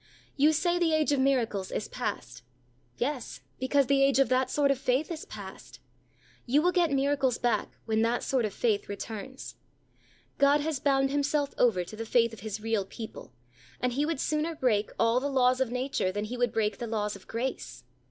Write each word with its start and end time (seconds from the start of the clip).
You 0.35 0.51
say 0.51 0.79
the 0.79 0.93
age 0.95 1.11
of 1.11 1.19
miracles 1.19 1.69
is 1.71 1.87
past. 1.87 2.41
Yes, 2.97 3.41
because 3.59 3.85
the 3.85 4.01
age 4.01 4.17
of 4.17 4.29
that 4.29 4.49
sort 4.49 4.71
of 4.71 4.79
faith 4.79 5.11
is 5.11 5.25
past. 5.25 5.79
You 6.47 6.63
will 6.63 6.71
get 6.71 6.89
miracles 6.91 7.37
back 7.37 7.77
when 7.85 8.01
that 8.01 8.23
sort 8.23 8.43
of 8.43 8.51
faith 8.51 8.89
returns. 8.89 9.57
God 10.39 10.59
has 10.61 10.79
bound 10.79 11.11
Himself 11.11 11.53
over 11.55 11.83
to 11.83 11.95
the 11.95 12.07
faith 12.07 12.33
of 12.33 12.39
His 12.39 12.59
real 12.59 12.83
people, 12.83 13.31
and 13.79 13.93
He 13.93 14.07
would 14.07 14.19
sooner 14.19 14.55
break 14.55 14.89
all 14.97 15.19
the 15.19 15.29
laws 15.29 15.61
of 15.61 15.69
nature, 15.69 16.11
than 16.11 16.25
He 16.25 16.35
would 16.35 16.51
break 16.51 16.79
the 16.79 16.87
laws 16.87 17.15
of 17.15 17.27
grace. 17.27 17.83